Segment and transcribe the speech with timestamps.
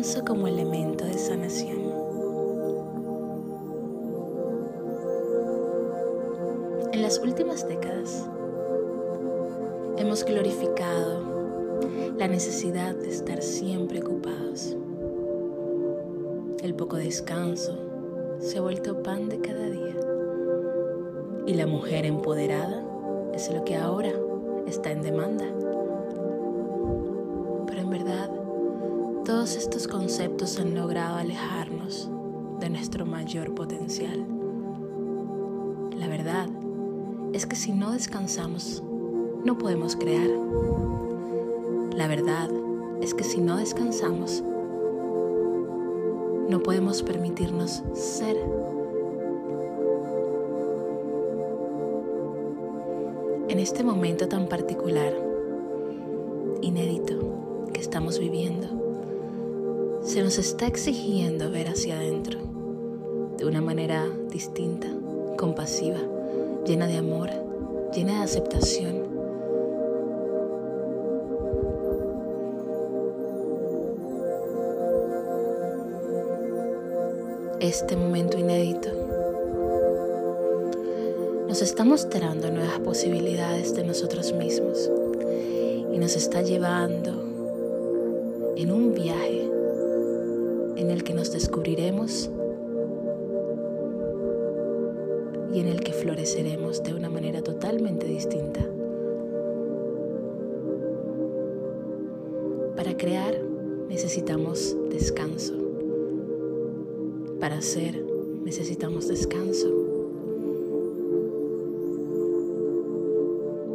[0.00, 1.78] descanso como elemento de sanación.
[6.92, 8.26] En las últimas décadas
[9.98, 11.78] hemos glorificado
[12.16, 14.74] la necesidad de estar siempre ocupados.
[16.62, 17.76] El poco descanso
[18.38, 19.96] se ha vuelto pan de cada día.
[21.46, 22.82] Y la mujer empoderada
[23.34, 24.12] es lo que ahora
[24.66, 25.44] está en demanda.
[29.40, 32.10] Todos estos conceptos han logrado alejarnos
[32.60, 34.22] de nuestro mayor potencial.
[35.96, 36.46] La verdad
[37.32, 38.82] es que si no descansamos,
[39.42, 40.28] no podemos crear.
[41.96, 42.50] La verdad
[43.00, 44.44] es que si no descansamos,
[46.50, 48.36] no podemos permitirnos ser.
[53.48, 55.14] En este momento tan particular,
[56.60, 57.14] inédito
[57.72, 58.79] que estamos viviendo,
[60.02, 62.38] se nos está exigiendo ver hacia adentro
[63.36, 64.88] de una manera distinta,
[65.36, 65.98] compasiva,
[66.66, 67.30] llena de amor,
[67.94, 69.10] llena de aceptación.
[77.60, 78.88] Este momento inédito
[81.46, 84.90] nos está mostrando nuevas posibilidades de nosotros mismos
[85.92, 87.10] y nos está llevando
[88.56, 89.39] en un viaje
[90.80, 92.30] en el que nos descubriremos
[95.52, 98.60] y en el que floreceremos de una manera totalmente distinta.
[102.76, 103.38] Para crear
[103.90, 105.52] necesitamos descanso.
[107.40, 108.02] Para hacer
[108.42, 109.68] necesitamos descanso.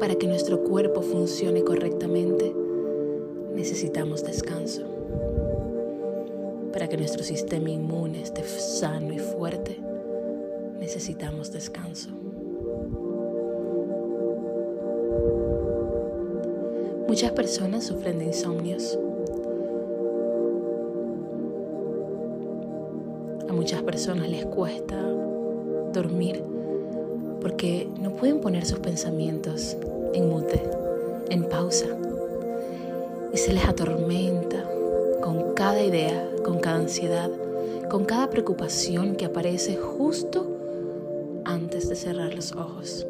[0.00, 2.54] Para que nuestro cuerpo funcione correctamente
[3.54, 4.93] necesitamos descanso.
[6.74, 9.80] Para que nuestro sistema inmune esté sano y fuerte
[10.78, 12.10] necesitamos descanso.
[17.08, 18.98] Muchas personas sufren de insomnios
[23.64, 24.94] muchas personas les cuesta
[25.94, 26.42] dormir
[27.40, 29.76] porque no pueden poner sus pensamientos
[30.12, 30.62] en mute,
[31.30, 31.86] en pausa.
[33.32, 34.68] Y se les atormenta
[35.24, 37.30] con cada idea, con cada ansiedad,
[37.88, 40.46] con cada preocupación que aparece justo
[41.46, 43.06] antes de cerrar los ojos.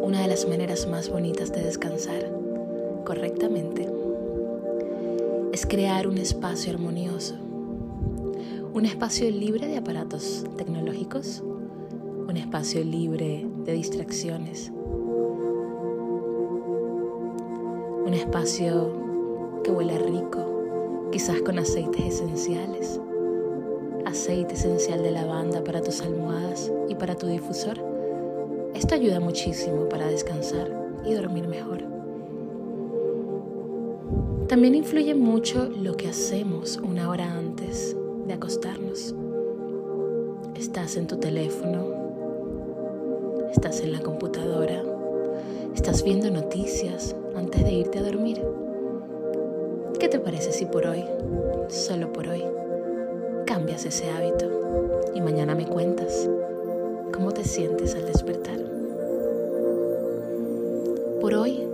[0.00, 2.30] Una de las maneras más bonitas de descansar
[3.04, 3.86] correctamente
[5.52, 7.34] es crear un espacio armonioso,
[8.72, 11.42] un espacio libre de aparatos tecnológicos,
[12.26, 14.72] un espacio libre de distracciones,
[18.06, 18.92] un espacio
[19.64, 23.00] que huele rico, quizás con aceites esenciales,
[24.04, 27.80] aceite esencial de lavanda para tus almohadas y para tu difusor.
[28.74, 30.70] Esto ayuda muchísimo para descansar
[31.04, 31.82] y dormir mejor.
[34.46, 39.16] También influye mucho lo que hacemos una hora antes de acostarnos.
[40.54, 41.88] Estás en tu teléfono,
[43.50, 44.84] estás en la computadora,
[45.74, 48.42] estás viendo noticias antes de irte a dormir.
[49.98, 51.04] ¿Qué te parece si por hoy,
[51.68, 52.44] solo por hoy,
[53.46, 56.28] cambias ese hábito y mañana me cuentas
[57.12, 58.58] cómo te sientes al despertar?
[61.20, 61.66] Por hoy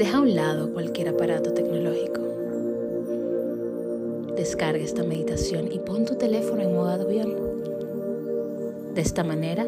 [0.00, 2.22] Deja a un lado cualquier aparato tecnológico.
[4.34, 7.34] Descarga esta meditación y pon tu teléfono en modo avión.
[8.94, 9.66] De esta manera,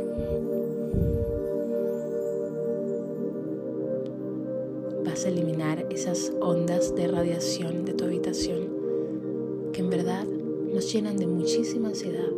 [6.02, 12.32] esas ondas de radiación de tu habitación que en verdad nos llenan de muchísima ansiedad.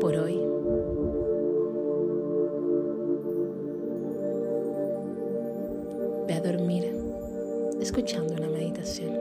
[0.00, 0.40] Por hoy
[6.42, 6.90] dormir
[7.80, 9.14] escuchando una meditación.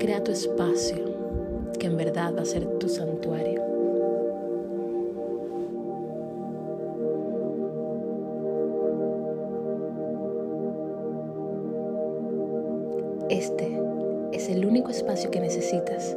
[0.00, 1.13] Crea tu espacio
[1.86, 3.62] en verdad va a ser tu santuario.
[13.28, 13.80] Este
[14.32, 16.16] es el único espacio que necesitas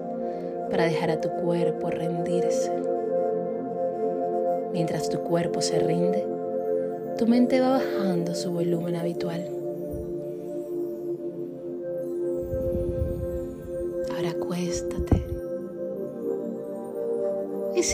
[0.69, 2.71] para dejar a tu cuerpo rendirse
[4.77, 6.23] Mientras tu cuerpo se rinde,
[7.17, 9.56] tu mente va bajando su volumen habitual.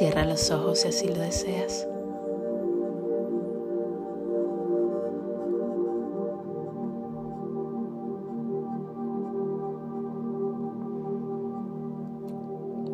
[0.03, 1.87] Cierra los ojos si así lo deseas.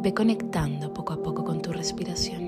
[0.04, 2.42] Ve conectando poco a poco con tu respiración.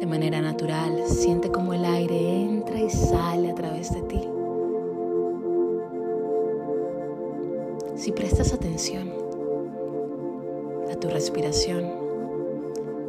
[0.00, 4.20] De manera natural, siente como el aire entra y sale a través de ti.
[7.94, 9.12] Si prestas atención
[10.90, 11.97] a tu respiración,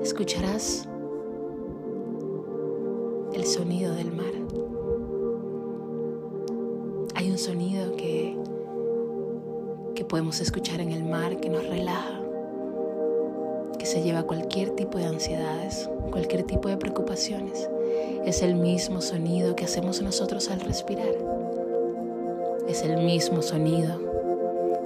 [0.10, 0.88] escucharás
[3.32, 4.34] el sonido del mar.
[7.14, 8.36] Hay un sonido que,
[9.94, 12.20] que podemos escuchar en el mar que nos relaja,
[13.78, 17.70] que se lleva cualquier tipo de ansiedades, cualquier tipo de preocupaciones.
[18.26, 21.14] Es el mismo sonido que hacemos nosotros al respirar.
[22.68, 24.02] Es el mismo sonido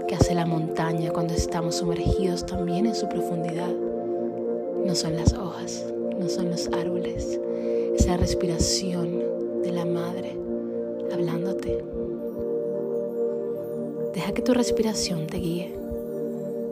[0.06, 3.83] que hace la montaña cuando estamos sumergidos también en su profundidad.
[4.86, 5.86] No son las hojas,
[6.20, 7.40] no son los árboles,
[7.96, 10.38] es la respiración de la madre
[11.12, 11.82] hablándote.
[14.14, 15.74] Deja que tu respiración te guíe,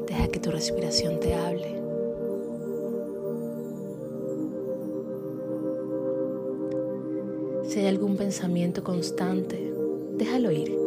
[0.07, 1.81] deja que tu respiración te hable.
[7.63, 9.73] Si hay algún pensamiento constante,
[10.17, 10.77] déjalo ir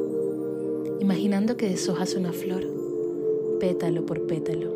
[1.01, 2.65] imaginando que deshojas una flor,
[3.61, 4.73] pétalo por pétalo.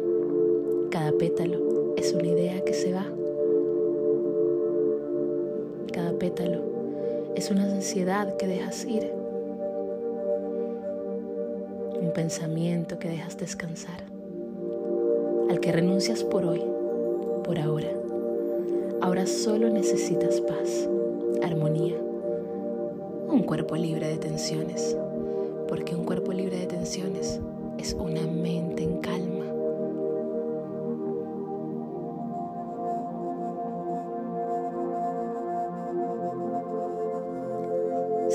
[0.90, 1.68] Cada pétalo
[1.98, 3.06] es una idea que se va.
[5.92, 6.62] Cada pétalo
[7.34, 9.12] es una ansiedad que dejas ir.
[12.00, 14.00] Un pensamiento que dejas descansar.
[15.50, 16.62] Al que renuncias por hoy,
[17.44, 17.90] por ahora.
[19.00, 20.88] Ahora solo necesitas paz,
[21.42, 21.96] armonía,
[23.28, 24.96] un cuerpo libre de tensiones
[25.68, 27.40] porque un cuerpo libre de tensiones
[27.78, 29.27] es una mente en calma.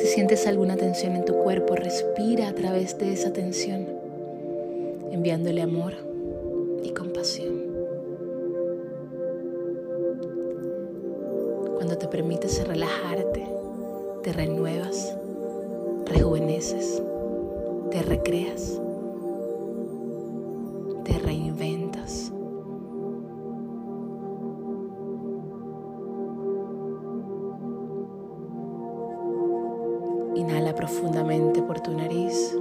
[0.03, 3.87] Si sientes alguna tensión en tu cuerpo, respira a través de esa tensión,
[5.11, 5.93] enviándole amor
[6.83, 7.63] y compasión.
[11.75, 13.47] Cuando te permites relajarte,
[14.23, 15.15] te renuevas,
[16.05, 17.01] rejuveneces
[17.89, 18.81] te recreas,
[30.35, 32.57] Inhala profundamente por tu nariz.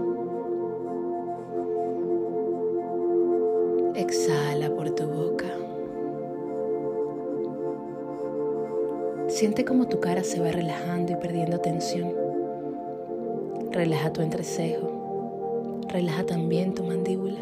[3.94, 5.46] Exhala por tu boca.
[9.28, 12.12] Siente como tu cara se va relajando y perdiendo tensión.
[13.70, 15.80] Relaja tu entrecejo.
[15.88, 17.40] Relaja también tu mandíbula.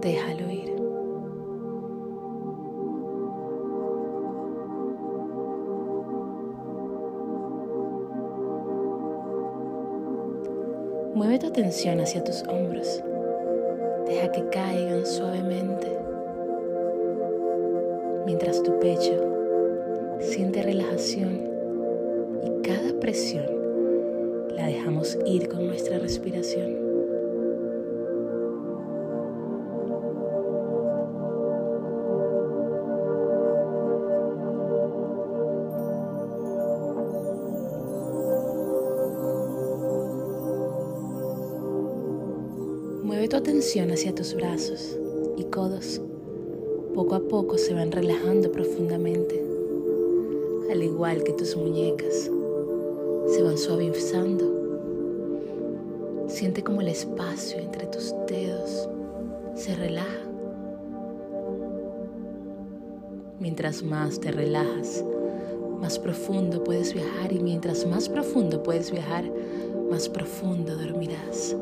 [0.00, 0.45] Déjalo
[11.16, 13.02] Mueve tu atención hacia tus hombros.
[14.06, 15.86] Deja que caigan suavemente.
[18.26, 19.14] Mientras tu pecho
[20.20, 21.40] siente relajación
[22.44, 23.46] y cada presión
[24.56, 26.85] la dejamos ir con nuestra respiración.
[43.66, 44.96] Hacia tus brazos
[45.36, 46.00] y codos.
[46.94, 49.44] Poco a poco se van relajando profundamente,
[50.70, 52.30] al igual que tus muñecas
[53.26, 54.44] se van suavizando.
[56.28, 58.88] Siente como el espacio entre tus dedos
[59.56, 60.20] se relaja.
[63.40, 65.04] Mientras más te relajas,
[65.80, 69.24] más profundo puedes viajar y mientras más profundo puedes viajar,
[69.90, 71.56] más profundo dormirás.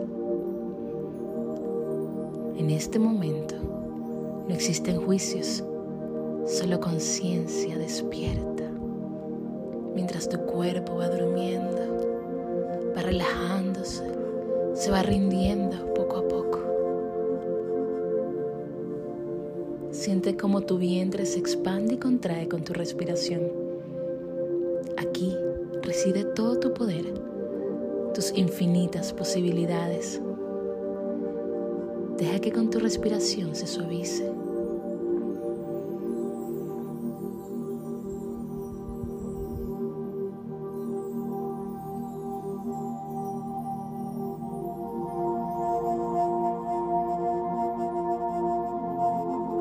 [2.64, 3.56] En este momento
[4.49, 5.62] no existen juicios,
[6.47, 8.71] solo conciencia despierta
[9.94, 14.02] mientras tu cuerpo va durmiendo, va relajándose,
[14.73, 16.59] se va rindiendo poco a poco.
[19.90, 23.42] Siente cómo tu vientre se expande y contrae con tu respiración.
[24.97, 25.37] Aquí
[25.83, 27.12] reside todo tu poder,
[28.14, 30.23] tus infinitas posibilidades.
[32.25, 34.25] Deja que con tu respiración se suavice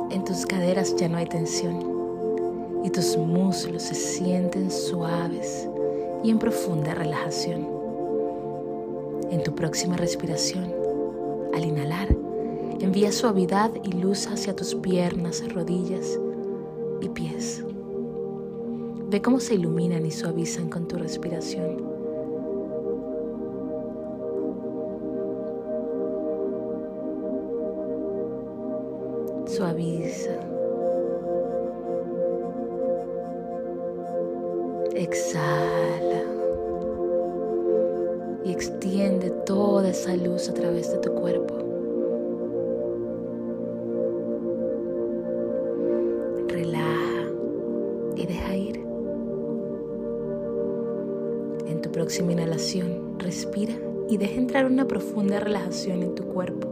[0.09, 1.83] En tus caderas ya no hay tensión
[2.85, 5.67] y tus muslos se sienten suaves
[6.23, 7.67] y en profunda relajación.
[9.31, 10.73] En tu próxima respiración,
[11.53, 11.65] al
[12.83, 16.19] envía suavidad y luz hacia tus piernas, rodillas
[16.99, 17.63] y pies.
[19.07, 21.77] Ve cómo se iluminan y suavizan con tu respiración.
[29.47, 30.33] Suaviza.
[34.93, 36.21] Exhala.
[38.43, 41.62] Y extiende toda esa luz a través de tu cuerpo.
[52.13, 53.73] Próxima inhalación, respira
[54.07, 56.67] y deja entrar una profunda relajación en tu cuerpo.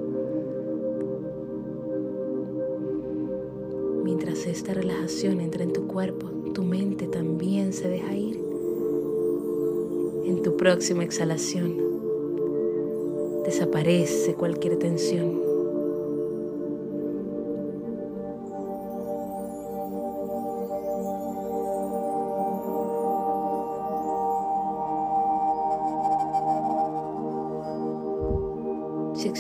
[4.03, 8.39] Mientras esta relajación entra en tu cuerpo, tu mente también se deja ir.
[10.25, 11.75] En tu próxima exhalación,
[13.43, 15.50] desaparece cualquier tensión.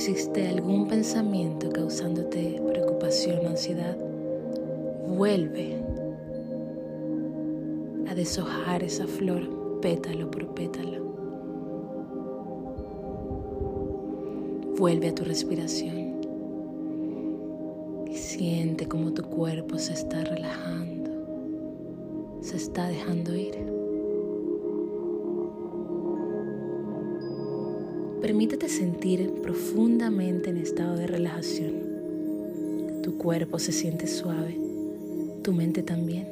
[0.01, 3.95] Existe algún pensamiento causándote preocupación o ansiedad,
[5.07, 5.75] vuelve
[8.09, 11.03] a deshojar esa flor pétalo por pétalo.
[14.75, 16.19] Vuelve a tu respiración
[18.07, 21.11] y siente como tu cuerpo se está relajando,
[22.41, 23.70] se está dejando ir.
[28.21, 31.73] Permítete sentir profundamente en estado de relajación.
[33.01, 34.61] Tu cuerpo se siente suave
[35.43, 36.27] tu mente también.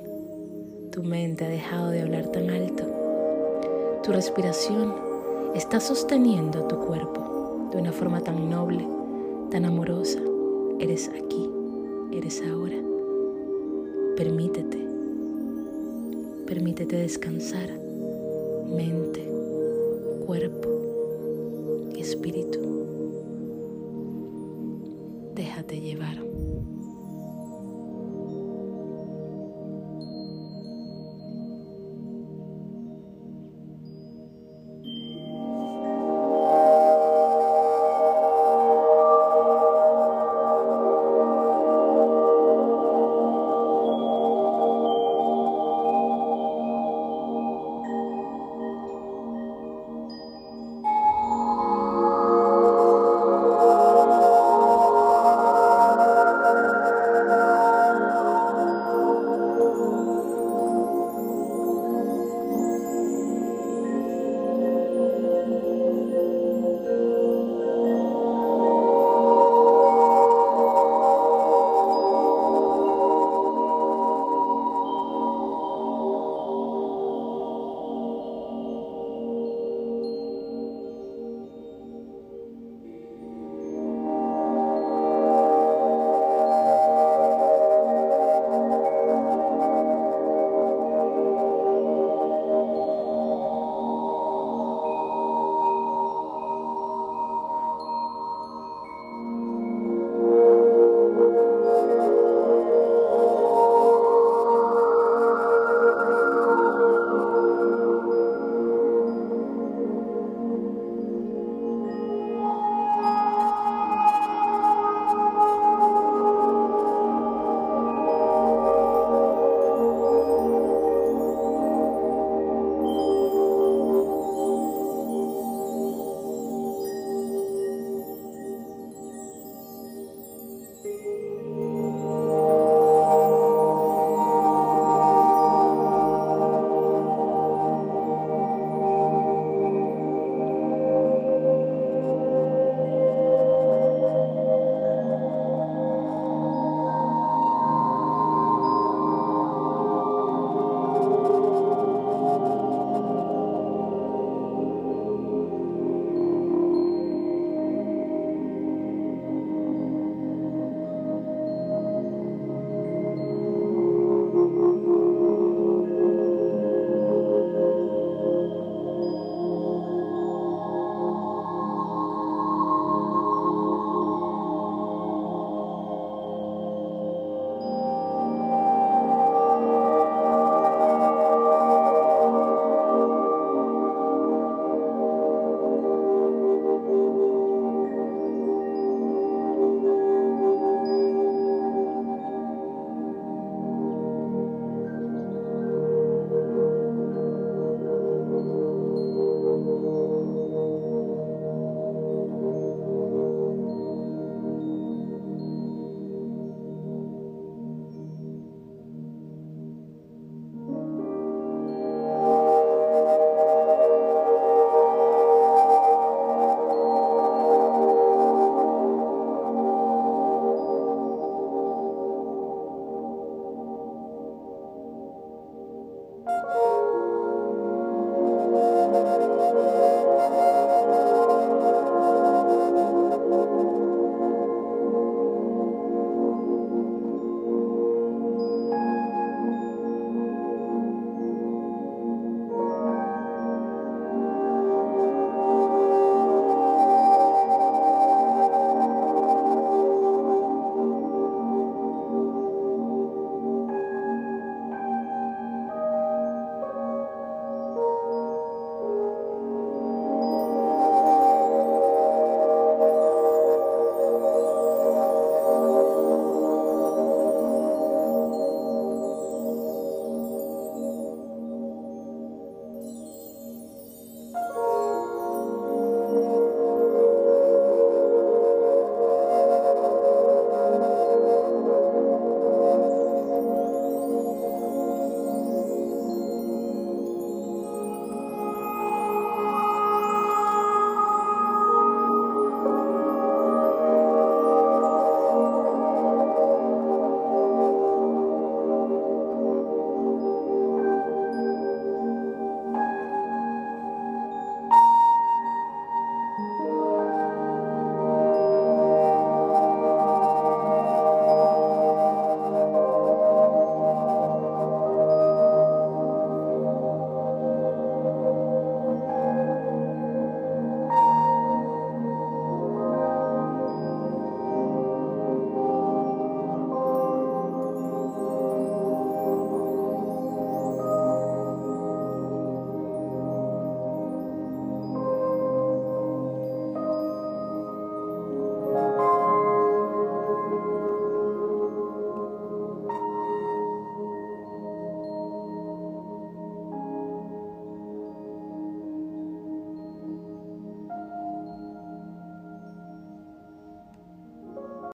[0.92, 2.84] Tu mente ha dejado de hablar tan alto.
[4.04, 4.94] Tu respiración
[5.56, 8.88] está sosteniendo tu cuerpo de una forma tan noble,
[9.50, 10.20] tan amorosa.
[10.80, 11.50] Eres aquí,
[12.12, 12.78] eres ahora.
[14.16, 14.78] Permítete,
[16.46, 17.70] permítete descansar,
[18.68, 19.28] mente,
[20.26, 20.79] cuerpo
[25.70, 26.29] Déjate llevar.